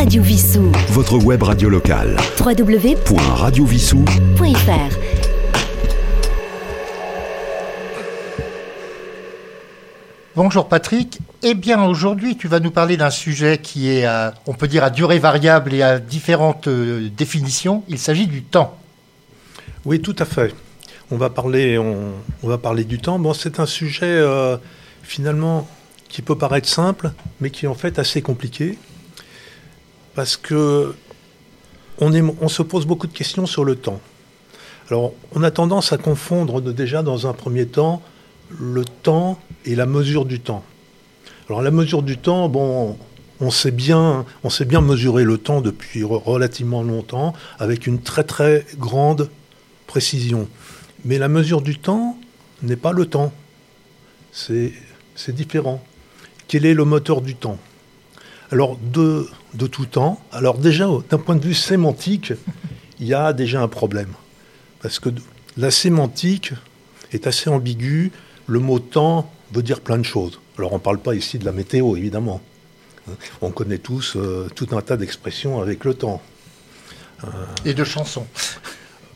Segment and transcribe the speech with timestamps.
[0.00, 0.72] Radio Vissou.
[0.88, 2.16] Votre web radio locale.
[2.40, 4.96] www.radiovissou.fr
[10.34, 11.18] Bonjour Patrick.
[11.42, 14.84] Eh bien aujourd'hui tu vas nous parler d'un sujet qui est, à, on peut dire,
[14.84, 17.84] à durée variable et à différentes euh, définitions.
[17.86, 18.78] Il s'agit du temps.
[19.84, 20.54] Oui, tout à fait.
[21.10, 22.12] On va parler, on,
[22.42, 23.18] on va parler du temps.
[23.18, 24.56] Bon, c'est un sujet euh,
[25.02, 25.68] finalement
[26.08, 27.10] qui peut paraître simple,
[27.42, 28.78] mais qui est en fait assez compliqué,
[30.20, 30.92] parce que
[31.98, 34.02] on, se pose beaucoup de questions sur le temps.
[34.90, 38.02] Alors, on a tendance à confondre déjà dans un premier temps
[38.50, 40.62] le temps et la mesure du temps.
[41.48, 42.98] Alors, la mesure du temps, bon,
[43.40, 48.24] on sait bien, on sait bien mesurer le temps depuis relativement longtemps, avec une très
[48.24, 49.30] très grande
[49.86, 50.50] précision.
[51.06, 52.18] Mais la mesure du temps
[52.60, 53.32] n'est pas le temps.
[54.32, 54.74] C'est
[55.28, 55.82] différent.
[56.46, 57.58] Quel est le moteur du temps?
[58.52, 62.32] Alors, de, de tout temps, alors déjà, d'un point de vue sémantique,
[62.98, 64.12] il y a déjà un problème.
[64.82, 65.10] Parce que
[65.56, 66.52] la sémantique
[67.12, 68.10] est assez ambiguë.
[68.46, 70.40] Le mot temps veut dire plein de choses.
[70.58, 72.40] Alors, on ne parle pas ici de la météo, évidemment.
[73.40, 76.20] On connaît tous euh, tout un tas d'expressions avec le temps.
[77.24, 77.28] Euh,
[77.64, 78.26] Et de chansons.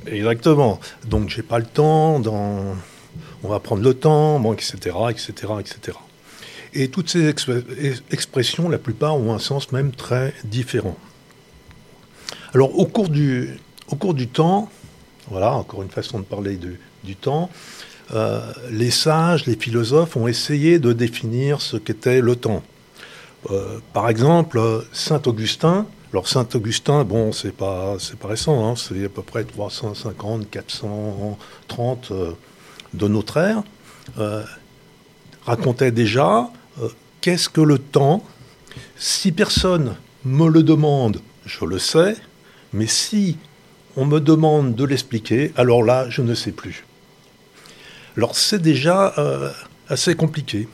[0.06, 0.80] Exactement.
[1.06, 2.76] Donc j'ai pas le temps, dans...
[3.42, 5.98] on va prendre le temps, bon, etc., etc., etc.
[6.74, 7.28] Et toutes ces
[8.10, 10.96] expressions, la plupart ont un sens même très différent.
[12.52, 13.58] Alors au cours du,
[13.88, 14.68] au cours du temps,
[15.28, 16.58] voilà encore une façon de parler
[17.02, 17.48] du, temps,
[18.12, 22.62] euh, les sages, les philosophes ont essayé de définir ce qu'était le temps.
[23.50, 24.60] Euh, par exemple,
[24.92, 30.48] Saint Augustin, alors Saint-Augustin, bon, c'est pas, pas récent, hein, c'est à peu près 350,
[30.50, 32.32] 430 euh,
[32.94, 33.62] de notre ère,
[35.44, 36.88] racontait déjà euh,
[37.20, 38.24] qu'est-ce que le temps?
[38.96, 42.16] Si personne me le demande, je le sais,
[42.72, 43.36] mais si
[43.96, 46.84] on me demande de l'expliquer, alors là, je ne sais plus.
[48.16, 49.14] Alors c'est déjà
[49.88, 50.68] assez compliqué.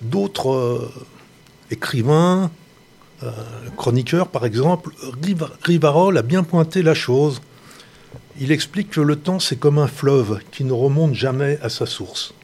[0.00, 0.90] D'autres
[1.70, 2.50] écrivains,
[3.22, 3.30] euh,
[3.76, 4.90] chroniqueur, par exemple,
[5.62, 7.40] Rivarol a bien pointé la chose.
[8.38, 11.86] Il explique que le temps, c'est comme un fleuve qui ne remonte jamais à sa
[11.86, 12.34] source.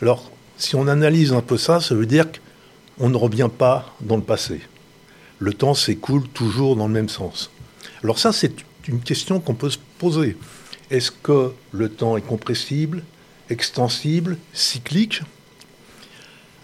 [0.00, 0.30] Alors,
[0.60, 2.26] si on analyse un peu ça, ça veut dire
[2.98, 4.60] qu'on ne revient pas dans le passé.
[5.38, 7.50] Le temps s'écoule toujours dans le même sens.
[8.04, 8.52] Alors ça, c'est
[8.86, 10.36] une question qu'on peut se poser.
[10.90, 13.02] Est-ce que le temps est compressible,
[13.48, 15.22] extensible, cyclique?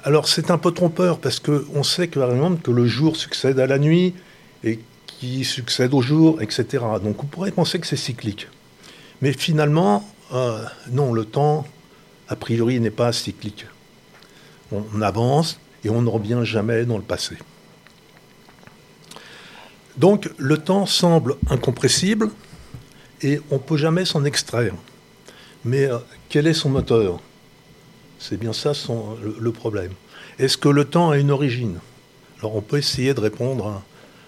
[0.05, 3.79] Alors c'est un peu trompeur parce qu'on sait que, que le jour succède à la
[3.79, 4.15] nuit
[4.63, 6.85] et qui succède au jour, etc.
[7.03, 8.49] Donc on pourrait penser que c'est cyclique.
[9.23, 11.67] Mais finalement, euh, non, le temps,
[12.29, 13.65] a priori, n'est pas cyclique.
[14.73, 17.37] On avance et on ne revient jamais dans le passé.
[19.97, 22.31] Donc le temps semble incompressible
[23.23, 24.75] et on ne peut jamais s'en extraire.
[25.65, 27.21] Mais euh, quel est son moteur?
[28.19, 28.73] C'est bien ça
[29.39, 29.93] le, problème.
[30.39, 31.79] Est-ce que le temps a une origine?
[32.39, 33.83] Alors on peut essayer de répondre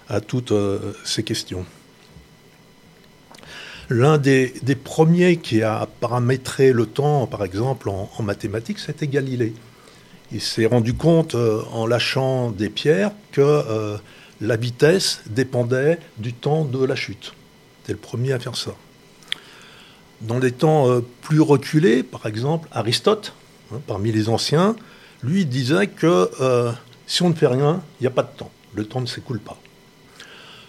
[0.08, 1.64] à, toutes euh, ces questions.
[3.90, 9.54] L'un des, premiers qui a paramétré le temps, par exemple, en, mathématiques, c'était Galilée.
[10.32, 13.96] Il s'est rendu compte, euh, en lâchant des pierres, que euh,
[14.40, 17.32] la vitesse dépendait du temps de la chute.
[17.80, 18.72] C'était le premier à faire ça.
[20.20, 23.32] Dans des temps plus reculés, par exemple, Aristote,
[23.72, 24.76] Hein, parmi les anciens,
[25.22, 26.72] lui disait que euh,
[27.06, 28.50] si on ne fait rien, il n'y a pas de temps.
[28.74, 29.58] Le temps ne s'écoule pas.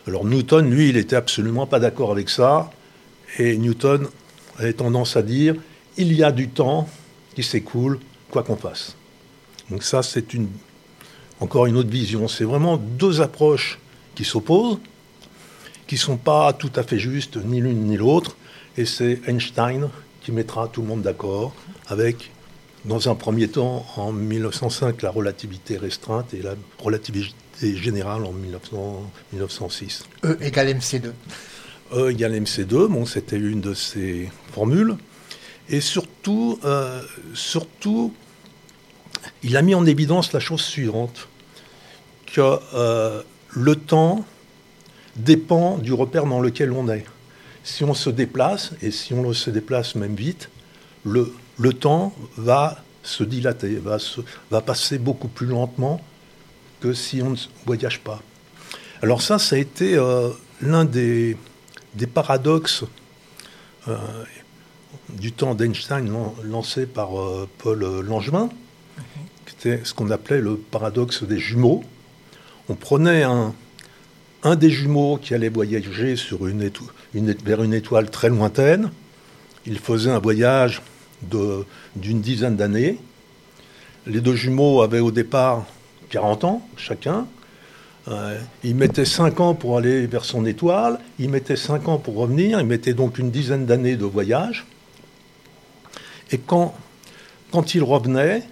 [0.07, 2.71] Alors Newton, lui, il n'était absolument pas d'accord avec ça.
[3.37, 4.07] Et Newton
[4.57, 5.55] avait tendance à dire,
[5.97, 6.89] il y a du temps
[7.35, 7.99] qui s'écoule,
[8.31, 8.95] quoi qu'on fasse.
[9.69, 10.47] Donc ça, c'est une,
[11.39, 12.27] encore une autre vision.
[12.27, 13.79] C'est vraiment deux approches
[14.15, 14.79] qui s'opposent,
[15.87, 18.37] qui ne sont pas tout à fait justes, ni l'une ni l'autre.
[18.77, 19.89] Et c'est Einstein
[20.21, 21.53] qui mettra tout le monde d'accord
[21.87, 22.31] avec
[22.85, 30.05] dans un premier temps, en 1905, la relativité restreinte et la relativité générale en 1906.
[30.23, 31.11] E égale MC2.
[31.93, 34.95] E égale MC2, bon, c'était une de ces formules.
[35.67, 37.01] Et surtout, euh,
[37.33, 38.13] surtout,
[39.43, 41.27] il a mis en évidence la chose suivante,
[42.25, 43.21] que euh,
[43.51, 44.25] le temps
[45.15, 47.05] dépend du repère dans lequel on est.
[47.63, 50.49] Si on se déplace, et si on se déplace même vite,
[51.03, 53.97] le le temps va se dilater, va,
[54.49, 56.01] va passer beaucoup plus lentement
[56.79, 58.21] que si on ne voyage pas.
[59.01, 60.29] Alors ça, ça a été euh,
[60.61, 61.37] l'un des,
[62.13, 62.85] paradoxes
[63.87, 63.97] euh,
[65.09, 66.09] du temps d'Einstein
[66.43, 67.09] lancé par
[67.57, 68.49] Paul Langevin,
[69.45, 71.83] qui était ce qu'on appelait le paradoxe des jumeaux.
[72.69, 73.53] On prenait un,
[74.43, 76.69] un des jumeaux qui allait voyager sur une
[77.13, 78.91] vers une étoile très lointaine.
[79.65, 80.81] Il faisait un voyage
[81.21, 82.99] d'une dizaine d'années.
[84.07, 85.65] Les deux jumeaux avaient au départ
[86.09, 87.27] 40 ans chacun.
[88.07, 92.15] Euh, il mettait 5 ans pour aller vers son étoile, il mettait 5 ans pour
[92.15, 94.65] revenir, il mettait donc une dizaine d'années de voyage.
[96.31, 96.73] Et quand,
[97.51, 98.43] quand il revenait,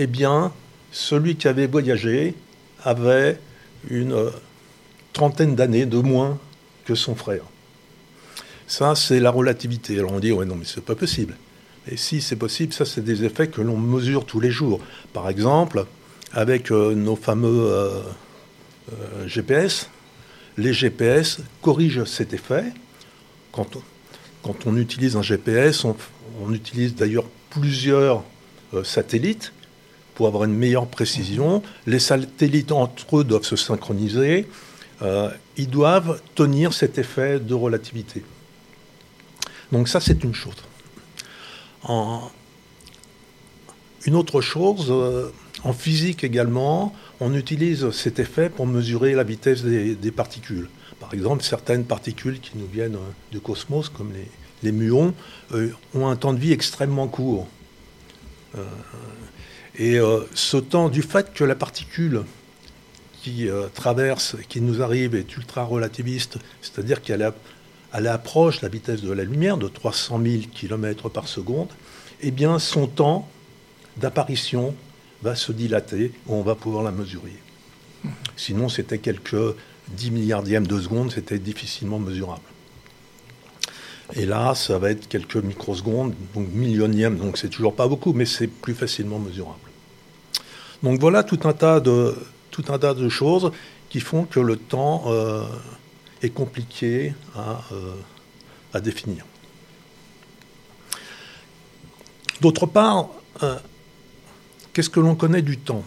[0.00, 0.52] eh bien,
[0.92, 2.34] celui qui avait voyagé
[2.84, 3.38] avait
[3.90, 4.30] une euh,
[5.12, 6.38] trentaine d'années de moins
[6.84, 7.42] que son frère.
[8.68, 9.98] Ça, c'est la relativité.
[9.98, 11.36] Alors on dit, ouais, non, mais c'est pas possible.
[11.90, 14.80] Et si c'est possible, ça, c'est des effets que l'on mesure tous les jours.
[15.12, 15.84] Par exemple,
[16.32, 18.02] avec euh, nos fameux euh,
[19.26, 19.90] GPS,
[20.56, 22.64] les GPS corrigent cet effet.
[23.50, 23.66] Quand
[24.64, 28.22] on, utilise un GPS, on utilise d'ailleurs plusieurs
[28.84, 29.52] satellites
[30.18, 31.62] pour avoir une meilleure précision.
[31.86, 34.48] Les satellites entre eux doivent se synchroniser.
[35.00, 38.24] Euh, ils doivent tenir cet effet de relativité.
[39.70, 40.56] Donc ça, c'est une chose.
[44.06, 45.30] Une autre chose, euh,
[45.62, 50.68] en physique également, on utilise cet effet pour mesurer la vitesse des, particules.
[50.98, 54.12] Par exemple, certaines particules qui nous viennent euh, du cosmos, comme
[54.64, 55.14] les, muons,
[55.94, 57.46] ont un temps de vie extrêmement court.
[59.78, 60.24] Et euh,
[60.70, 62.24] temps, du fait que la particule
[63.22, 67.22] qui euh, traverse, qui nous arrive, est ultra-relativiste, c'est-à-dire qu'elle
[68.06, 71.68] approche la vitesse de la lumière de 300 000 km par seconde,
[72.20, 73.28] eh bien son temps
[73.96, 74.74] d'apparition
[75.22, 77.36] va se dilater, on va pouvoir la mesurer.
[78.36, 79.54] Sinon, c'était quelques
[79.88, 82.42] 10 milliardièmes de seconde, c'était difficilement mesurable.
[84.14, 88.24] Et là, ça va être quelques microsecondes, donc millionièmes, donc c'est toujours pas beaucoup, mais
[88.24, 89.67] c'est plus facilement mesurable.
[90.82, 93.50] Donc voilà tout un tas de, choses
[93.88, 95.44] qui font que le temps euh,
[96.22, 97.94] est compliqué à, euh,
[98.72, 99.24] à définir.
[102.40, 103.08] D'autre part,
[103.42, 103.58] euh,
[104.72, 105.82] qu'est-ce que l'on connaît du temps?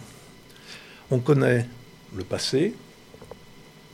[1.10, 1.66] On connaît
[2.14, 2.74] le passé,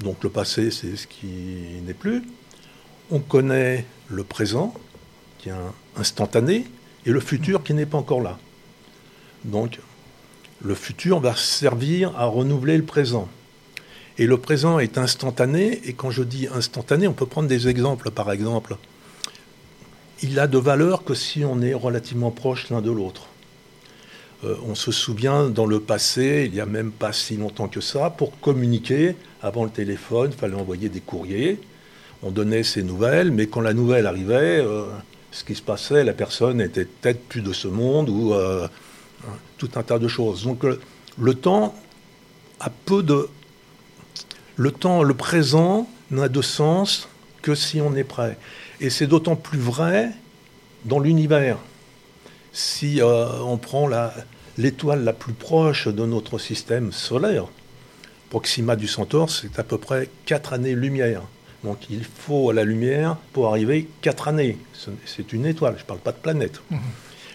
[0.01, 1.27] donc le passé c'est ce qui
[1.85, 2.25] n'est plus.
[3.11, 4.75] On connaît le présent,
[5.39, 5.55] qui est
[5.97, 6.67] instantané,
[7.07, 8.39] et le futur qui n'est pas encore là.
[9.45, 9.79] Donc
[10.61, 13.29] le futur va servir à renouveler le présent.
[14.19, 18.11] Et le présent est instantané, et quand je dis instantané, on peut prendre des exemples.
[18.11, 18.77] Par exemple,
[20.23, 23.29] il a de valeur que si on est relativement proche l'un de l'autre.
[24.45, 27.81] Euh, on se souvient dans le passé, il n'y a même pas si longtemps que
[27.81, 31.61] ça, pour communiquer, avant le téléphone, il fallait envoyer des courriers,
[32.23, 34.87] on donnait ses nouvelles, mais quand la nouvelle arrivait, euh,
[35.31, 38.35] ce qui se passait, la personne était peut-être plus de ce monde, ou
[39.59, 40.45] tout un tas de choses.
[40.45, 40.65] Donc
[41.19, 41.75] le, temps
[42.61, 43.29] a peu de...
[44.57, 47.09] Le temps, le présent n'a de sens
[47.43, 48.39] que si on est prêt.
[48.81, 50.11] Et c'est d'autant plus vrai
[50.85, 51.59] dans l'univers.
[52.53, 53.89] Si euh, on prend
[54.57, 57.47] l'étoile la, plus proche de notre système solaire,
[58.31, 61.23] Proxima du Centaure, c'est à peu près 4 années-lumière.
[61.65, 64.59] Donc il faut la lumière pour arriver 4 années.
[65.07, 66.61] C'est une étoile, je ne parle pas de planète.
[66.71, 66.77] Mmh.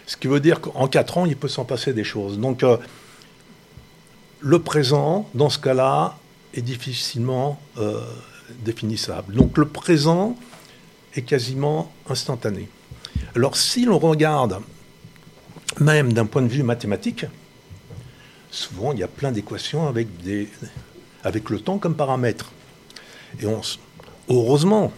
[0.06, 2.40] Ce qui veut dire qu'en 4 ans, il peut s'en passer des choses.
[2.40, 2.78] Donc, euh,
[4.42, 6.18] le présent, dans ce cas-là,
[6.54, 8.02] est difficilement euh,
[8.66, 9.34] définissable.
[9.34, 10.36] Donc, le présent
[11.16, 12.70] est quasiment instantané.
[13.36, 14.60] Alors, si l'on regarde,
[15.80, 17.26] même d'un point de vue mathématique,
[18.52, 20.08] souvent, il y a plein d'équations avec,
[21.24, 22.52] avec le temps comme paramètre.
[23.40, 23.62] Et on,
[24.30, 24.92] heureusement,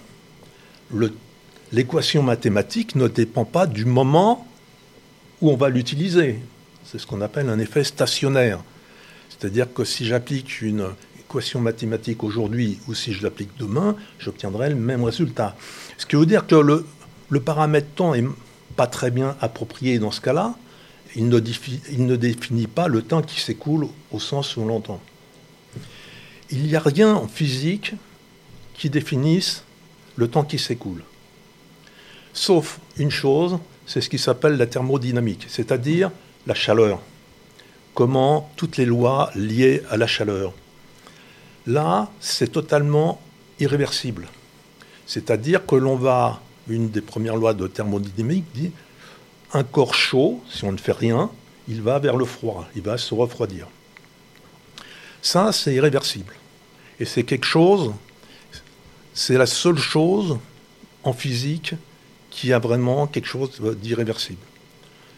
[1.71, 4.47] l'équation mathématique ne dépend pas du moment
[5.41, 6.39] où on va l'utiliser.
[6.83, 8.59] C'est ce qu'on appelle un effet stationnaire.
[9.29, 10.87] C'est-à-dire que si j'applique une
[11.19, 15.55] équation mathématique aujourd'hui ou si je l'applique demain, j'obtiendrai le même résultat.
[15.97, 18.27] Ce qui veut dire que le, paramètre temps n'est
[18.75, 20.55] pas très bien approprié dans ce cas-là.
[21.15, 21.39] Il ne,
[21.91, 25.01] il ne définit pas le temps qui s'écoule au sens où on l'entend.
[26.51, 27.93] Il n'y a rien en physique
[28.73, 29.63] qui définisse
[30.15, 31.03] le temps qui s'écoule.
[32.33, 36.11] Sauf une chose, c'est ce qui s'appelle la thermodynamique, c'est-à-dire
[36.47, 36.99] la chaleur.
[37.93, 40.53] Comment toutes les lois liées à la chaleur.
[41.65, 43.21] Là, c'est totalement
[43.59, 44.27] irréversible.
[45.05, 48.71] C'est-à-dire que l'on va, une des premières lois de thermodynamique dit,
[49.53, 51.31] un corps chaud, si on ne fait rien,
[51.67, 53.67] il va vers le froid, il va se refroidir.
[55.21, 56.33] Ça, c'est irréversible.
[56.99, 57.93] Et c'est quelque chose,
[59.13, 60.37] c'est la seule chose
[61.03, 61.73] en physique
[62.35, 64.45] qui a vraiment quelque chose d'irréversible.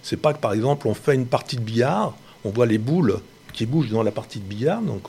[0.04, 3.20] C'est pas que par exemple on fait une partie de billard, on voit les boules
[3.54, 5.02] qui bougent dans la partie de billard, donc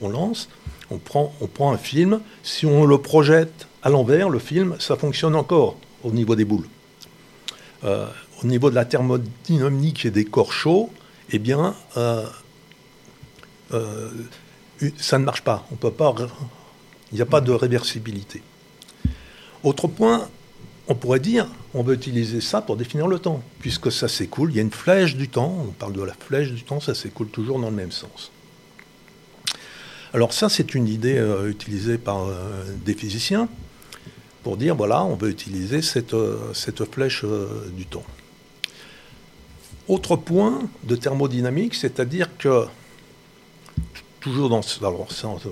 [0.00, 0.48] on, lance,
[0.92, 5.76] On prend, un film, si on le projette à l'envers, le film, ça fonctionne encore
[6.04, 6.68] au niveau des boules.
[7.82, 8.06] Euh,
[8.44, 10.90] au niveau de la thermodynamique et des corps chauds,
[11.30, 12.26] eh bien, euh,
[13.72, 14.10] euh,
[14.98, 15.66] ça ne marche pas.
[15.72, 16.14] On peut pas.
[17.10, 18.40] Il n'y a pas de réversibilité.
[19.64, 20.28] Autre point,
[20.88, 24.50] on pourrait dire, on veut utiliser ça pour définir le temps, puisque ça s'écoule.
[24.50, 25.66] Il y a une flèche du temps.
[25.68, 28.30] On parle de la flèche du temps, ça s'écoule toujours dans le même sens.
[30.14, 32.26] Alors ça, c'est une idée euh, utilisée par
[32.84, 33.48] des physiciens
[34.42, 36.14] pour dire, voilà, on veut utiliser cette,
[36.54, 37.24] cette flèche
[37.72, 38.04] du temps.
[39.88, 42.66] Autre point de thermodynamique, c'est-à-dire que,
[44.18, 44.80] toujours dans ce.
[44.80, 45.50] Alors, euh,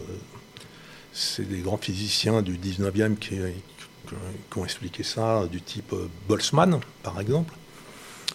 [1.12, 3.36] c'est des grands physiciens du 19e qui,
[4.56, 7.54] ont expliqué ça, du type euh, Boltzmann, par exemple.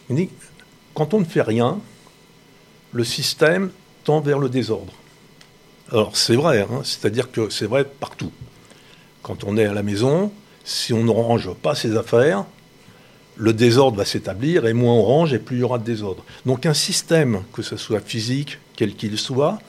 [0.10, 0.30] Dit
[0.94, 1.80] quand on ne fait rien,
[2.92, 3.72] le système
[4.04, 4.94] tend vers le désordre.
[5.92, 8.32] Alors, c'est vrai, hein, c'est-à-dire que c'est vrai partout.
[9.22, 10.32] Quand on est à la maison,
[10.64, 12.46] si on ne range pas ses affaires,
[13.38, 16.24] le désordre va s'établir et moins on range et plus il y aura de désordre.
[16.46, 19.60] Donc un système, que ce soit physique, quel qu'il soit,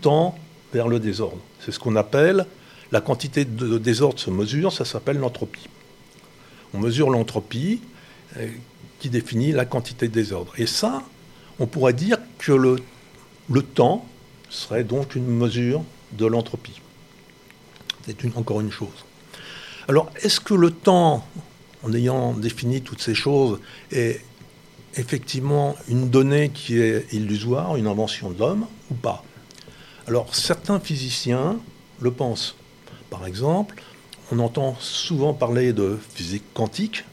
[0.00, 0.36] tend
[0.72, 1.38] vers le désordre.
[1.60, 2.46] C'est ce qu'on appelle
[2.92, 5.68] la quantité de désordre se mesure, ça s'appelle l'entropie.
[6.74, 7.80] On mesure l'entropie
[8.36, 8.48] euh,
[8.98, 10.52] qui définit la quantité de désordre.
[10.58, 11.02] Et ça,
[11.58, 12.76] on pourrait dire que le,
[13.50, 14.06] le temps
[14.48, 15.82] serait donc une mesure
[16.12, 16.80] de l'entropie.
[18.06, 19.04] C'est encore une chose.
[19.88, 21.24] Alors, est-ce que le temps
[21.82, 23.58] en ayant défini toutes ces choses,
[23.90, 24.20] est
[24.96, 29.24] effectivement une donnée qui est illusoire, une invention de l'homme ou pas?
[30.06, 31.58] Alors certains physiciens
[32.00, 32.56] le pensent.
[33.10, 33.82] Par exemple,
[34.32, 37.04] on entend souvent parler de physique quantique.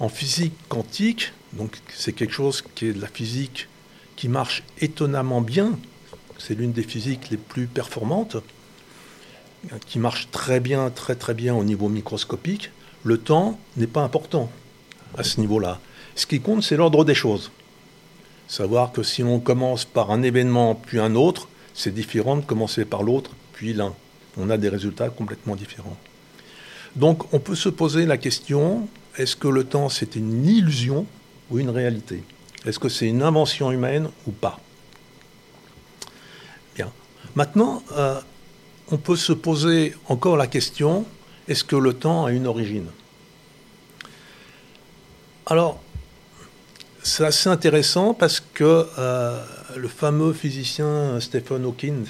[0.00, 3.68] En physique quantique, donc c'est quelque chose qui est de la physique
[4.16, 5.78] qui marche étonnamment bien.
[6.38, 8.36] C'est l'une des physiques les plus performantes,
[9.86, 12.70] qui marche très bien, très très bien au niveau microscopique
[13.04, 14.50] le temps n'est pas important
[15.16, 15.80] à ce niveau-là.
[16.14, 17.50] Ce qui compte, c'est l'ordre des choses.
[18.48, 22.84] Savoir que si on commence par un événement puis un autre, c'est différent de commencer
[22.84, 23.94] par l'autre puis l'un.
[24.38, 25.96] On a des résultats complètement différents.
[26.96, 31.06] Donc on peut se poser la question, est-ce que le temps c'est une illusion
[31.50, 32.22] ou une réalité?
[32.64, 34.58] Est-ce que c'est une invention humaine ou pas?
[36.74, 36.90] Bien.
[37.34, 38.20] Maintenant, euh,
[38.90, 41.04] on peut se poser encore la question,
[41.46, 42.86] est-ce que le temps a une origine?
[45.46, 45.80] Alors,
[47.02, 49.44] c'est assez intéressant parce que euh,
[49.76, 52.06] le fameux physicien Stephen Hawking,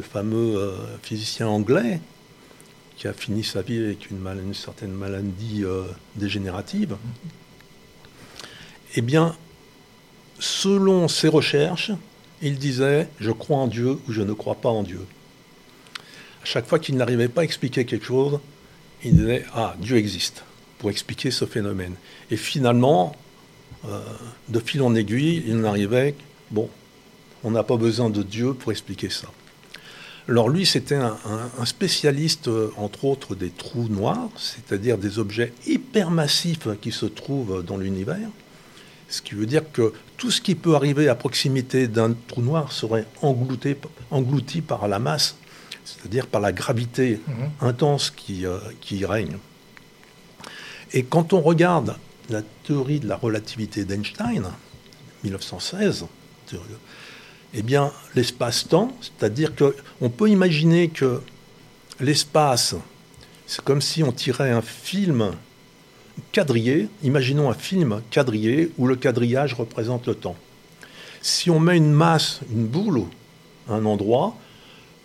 [0.00, 2.00] le fameux euh, physicien anglais,
[2.96, 5.84] qui a fini sa vie avec une, certaine maladie euh,
[6.16, 6.96] dégénérative,
[8.96, 9.36] eh bien,
[10.38, 11.92] selon ses recherches,
[12.42, 15.06] il disait Je crois en Dieu ou je ne crois pas en Dieu
[16.42, 18.40] à chaque fois qu'il n'arrivait pas à expliquer quelque chose,
[19.04, 20.44] il disait Ah, Dieu existe
[20.78, 21.94] pour expliquer ce phénomène.
[22.30, 23.14] Et finalement,
[23.86, 24.00] euh,
[24.48, 26.14] de fil en aiguille, il n'arrivait
[26.50, 26.68] Bon,
[27.44, 29.28] on n'a pas besoin de Dieu pour expliquer ça.
[30.30, 31.16] Alors lui, c'était un,
[31.64, 37.76] spécialiste, euh, entre autres, des trous noirs, c'est-à-dire des objets hypermassifs qui se trouvent dans
[37.76, 38.28] l'univers.
[39.08, 42.70] Ce qui veut dire que tout ce qui peut arriver à proximité d'un trou noir
[42.70, 43.74] serait englouti,
[44.10, 45.36] englouti par la masse
[45.84, 47.50] c'est-à-dire par la gravité mhm.
[47.60, 49.38] intense qui, euh, qui règne.
[50.92, 51.96] Et quand on regarde
[52.28, 54.44] la théorie de la relativité d'Einstein,
[55.24, 56.06] 1916,
[57.54, 61.20] eh bien, l'espace-temps, c'est-à-dire qu'on peut imaginer que
[61.98, 62.76] l'espace,
[63.46, 65.32] c'est comme si on tirait un film
[66.32, 70.36] quadrillé, imaginons un film quadrillé où le quadrillage représente le temps.
[71.22, 73.02] Si on met une masse, une boule
[73.68, 74.36] à un endroit,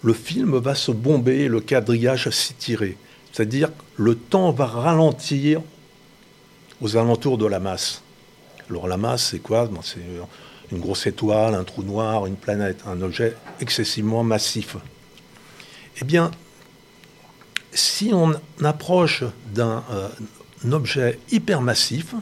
[0.03, 2.97] le film va se bomber, le quadrillage s'étirer.
[3.31, 5.61] C'est-à-dire le temps va ralentir
[6.79, 8.01] aux alentours de la masse.
[8.69, 9.65] Alors la masse, c'est quoi?
[9.65, 9.81] Ben,
[10.71, 14.77] une grosse étoile, un trou noir, une planète, un objet excessivement massif.
[16.01, 16.31] Eh bien,
[17.73, 20.09] si on approche d'un euh,
[20.71, 22.15] objet hypermassif,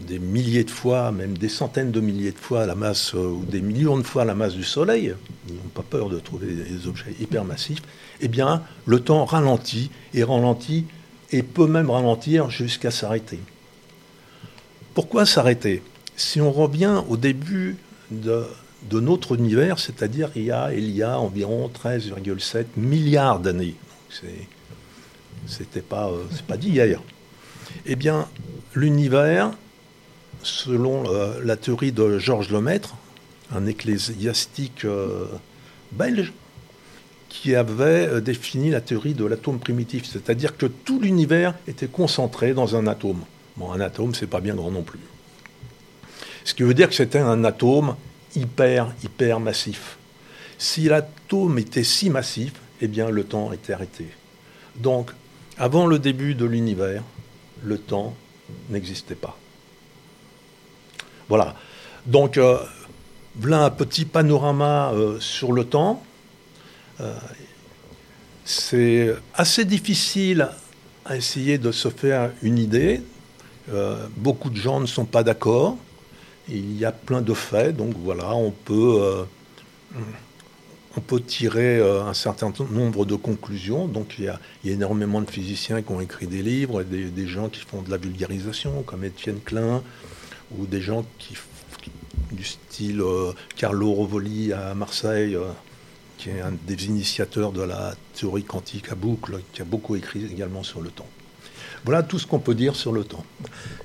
[0.00, 3.44] des milliers de fois, même des centaines de milliers de fois la masse, euh, ou
[3.44, 5.14] des millions de fois la masse du Soleil,
[5.48, 7.82] ils n'ont pas peur de trouver des objets hypermassifs,
[8.20, 10.86] eh bien, le temps ralentit et ralentit
[11.30, 13.38] et peut même ralentir jusqu'à s'arrêter.
[14.94, 15.82] Pourquoi s'arrêter?
[16.18, 17.76] Si on revient au début
[18.10, 18.44] de,
[18.92, 23.76] notre univers, c'est-à-dire il y a, il y a environ 13,7 milliards d'années,
[25.46, 27.00] c'était pas, euh, pas d'hier.
[27.86, 28.28] Eh bien,
[28.74, 29.52] l'univers
[30.42, 31.04] selon
[31.44, 32.96] la théorie de Georges Lemaître,
[33.54, 35.26] un ecclésiastique euh,
[35.92, 36.32] belge,
[37.28, 42.54] qui avait euh, défini la théorie de l'atome primitif, c'est-à-dire que tout l'univers était concentré
[42.54, 43.22] dans un atome.
[43.56, 44.98] Bon, un atome, c'est pas bien grand non plus.
[46.48, 47.94] Ce qui veut dire que c'était un atome
[48.34, 49.98] hyper, hyper massif.
[50.56, 54.06] Si l'atome était si massif, eh bien le temps était arrêté.
[54.74, 55.10] Donc,
[55.58, 57.02] avant le début de l'univers,
[57.62, 58.14] le temps
[58.70, 59.36] n'existait pas.
[61.28, 61.54] Voilà.
[62.06, 62.56] Donc, euh,
[63.36, 66.02] voilà un petit panorama euh, sur le temps.
[67.02, 67.14] Euh,
[68.46, 70.48] c'est assez difficile
[71.04, 73.02] à essayer de se faire une idée.
[74.16, 75.76] beaucoup de gens ne sont pas d'accord.
[76.48, 79.26] Il y a plein de faits, donc voilà, on peut
[81.00, 83.86] peut tirer euh, un certain nombre de conclusions.
[83.86, 87.60] Donc il y, a, énormément de physiciens qui ont écrit des livres, des, gens qui
[87.60, 89.82] font de la vulgarisation, comme Étienne Klein,
[90.56, 91.04] ou des gens
[92.32, 95.48] du style euh, Carlo Rovoli à Marseille, euh,
[96.16, 100.24] qui est un des initiateurs de la théorie quantique à boucle, qui a beaucoup écrit
[100.24, 101.08] également sur le temps.
[101.84, 103.24] Voilà tout ce qu'on peut dire sur le temps.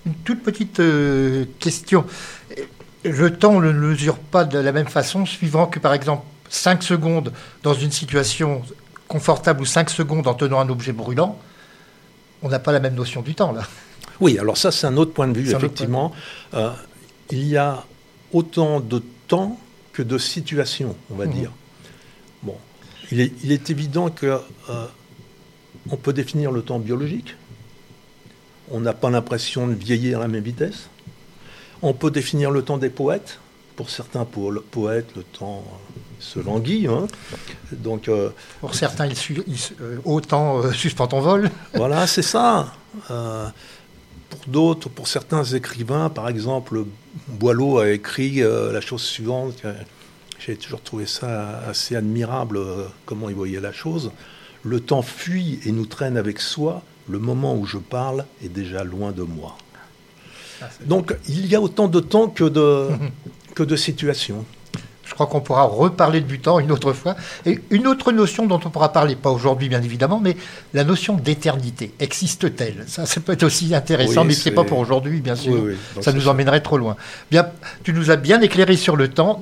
[0.06, 0.82] Une toute petite
[1.60, 2.06] question.
[3.06, 7.34] Le temps ne mesure pas de la même façon, suivant que par exemple 5 secondes
[7.64, 8.62] dans une situation
[9.08, 11.38] confortable ou 5 secondes en tenant un objet brûlant,
[12.42, 13.64] on n'a pas la même notion du temps là.
[14.20, 16.12] Oui, alors ça c'est un autre point de vue, effectivement.
[16.54, 16.72] Euh,
[17.32, 17.84] il y a
[18.32, 19.60] autant de temps
[19.92, 21.34] que de situations, on va mhm.
[21.34, 21.52] dire.
[22.44, 22.58] Bon,
[23.12, 24.86] il est, évident que euh,
[25.90, 27.36] on peut définir le temps biologique.
[28.74, 30.90] On n'a pas l'impression de vieillir à la même vitesse.
[31.84, 33.40] On peut définir le temps des poètes.
[33.76, 35.64] Pour certains poètes, le temps
[36.20, 36.88] se languit.
[36.88, 37.06] Hein.
[37.72, 38.30] Donc, euh,
[38.62, 39.16] Pour certains, il,
[39.80, 41.52] euh, autant euh, suspend ton vol.
[41.76, 42.74] Voilà, c'est ça.
[43.08, 46.86] pour d'autres, pour certains écrivains, par exemple,
[47.28, 49.62] Boileau a écrit la chose suivante.
[50.40, 52.60] J'ai toujours trouvé ça assez admirable,
[53.06, 54.12] comment il voyait la chose.
[54.64, 56.82] Le temps fuit et nous traîne avec soi.
[57.10, 59.58] Le moment où je parle est déjà loin de moi.
[60.62, 62.88] Ah, Donc il y a autant de temps que de,
[63.56, 64.46] que de situations.
[65.06, 67.16] Je crois qu'on pourra reparler du temps une autre fois.
[67.46, 70.36] Et une autre notion dont on pourra parler, pas aujourd'hui bien évidemment, mais
[70.74, 71.94] la notion d'éternité.
[72.00, 72.86] Existe-t-elle?
[72.88, 75.68] Ça, ça peut être aussi intéressant, mais ce n'est pas pour aujourd'hui, bien sûr.
[76.02, 76.96] ça nous emmènerait trop loin.
[77.30, 77.48] Bien,
[77.84, 79.42] tu nous as bien éclairé sur le temps.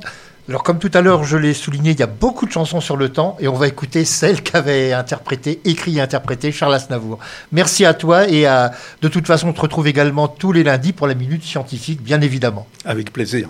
[0.52, 2.98] Alors, comme tout à l'heure, je l'ai souligné, il y a beaucoup de chansons sur
[2.98, 7.20] le temps et on va écouter celle qu'avait interprétée, écrit et interprétée Charles Aznavour.
[7.54, 10.92] Merci à toi et à, de toute façon, on te retrouve également tous les lundis
[10.92, 12.68] pour la Minute Scientifique, bien évidemment.
[12.84, 13.48] Avec plaisir.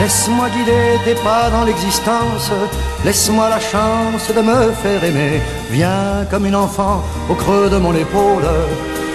[0.00, 2.50] Laisse-moi guider tes pas dans l'existence,
[3.04, 5.42] laisse-moi la chance de me faire aimer.
[5.70, 8.48] Viens comme une enfant au creux de mon épaule,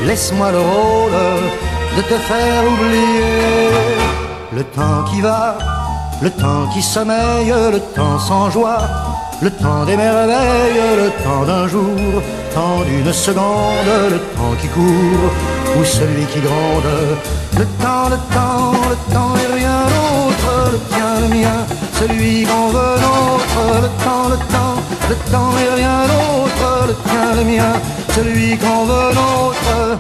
[0.04, 1.20] laisse-moi le rôle
[1.98, 3.70] de te faire oublier.
[4.54, 5.58] Le temps qui va,
[6.22, 8.84] le temps qui sommeille, le temps sans joie,
[9.42, 12.22] le temps des merveilles, le temps d'un jour,
[12.54, 15.32] temps d'une seconde, le temps qui court,
[15.78, 16.92] ou celui qui gronde,
[17.58, 20.35] le temps, le temps, le temps et rien d'autre,
[20.72, 21.60] le tien, le mien,
[22.00, 24.78] celui qu'on veut l'autre, le temps, le temps,
[25.10, 27.74] le temps et rien d'autre, le tien, le mien,
[28.16, 30.00] celui qu'on veut l'autre.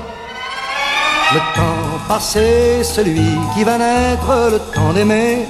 [1.33, 5.47] Le temps passé, celui qui va naître, le temps d'aimer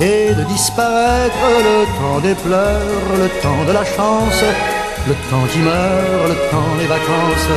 [0.00, 4.42] et de disparaître, le temps des pleurs, le temps de la chance,
[5.08, 7.48] le temps qui meurt, le temps des vacances,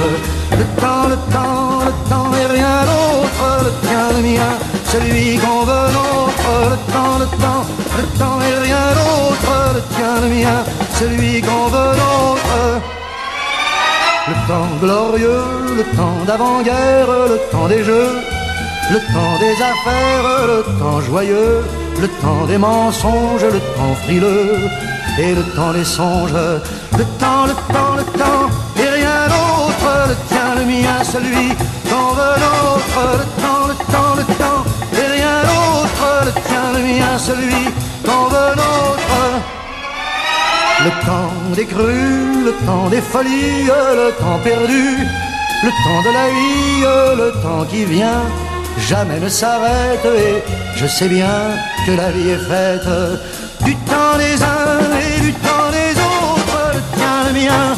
[0.52, 4.54] le temps, le temps, le temps et rien d'autre, le tien, le mien,
[4.92, 7.64] celui qu'on veut l'autre, le temps, le temps,
[7.98, 10.60] le temps et rien d'autre, le tien, le mien,
[11.00, 12.56] celui qu'on veut l'autre.
[14.28, 15.46] Le temps glorieux,
[15.78, 18.16] le temps d'avant-guerre, le temps des jeux,
[18.92, 21.64] le temps des affaires, le temps joyeux,
[22.00, 24.70] le temps des mensonges, le temps frileux
[25.20, 30.16] et le temps des songes, le temps, le temps, le temps, et rien d'autre, le
[30.30, 31.48] tien, le mien, celui
[31.90, 34.61] qu'on veut l'autre, le temps, le temps, le temps,
[37.18, 37.66] celui
[38.06, 39.22] qu'on veut l'autre.
[40.84, 44.98] Le temps des crues, le temps des folies, le temps perdu,
[45.64, 46.82] le temps de la vie,
[47.18, 48.24] le temps qui vient,
[48.80, 50.44] jamais ne s'arrête et
[50.76, 51.52] je sais bien
[51.86, 52.90] que la vie est faite
[53.64, 56.62] du temps des uns et du temps des autres.
[56.74, 57.76] Le tien, le mien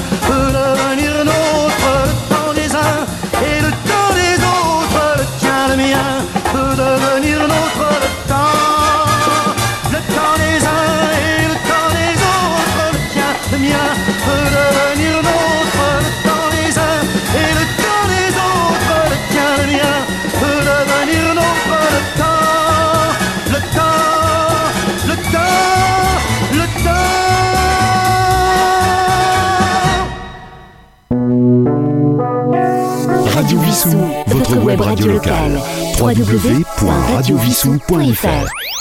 [34.93, 35.60] radio locale.
[35.97, 38.72] www.radiovissou.fr